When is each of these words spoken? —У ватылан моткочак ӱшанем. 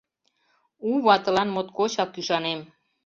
—У 0.89 0.91
ватылан 1.05 1.49
моткочак 1.51 2.09
ӱшанем. 2.19 2.59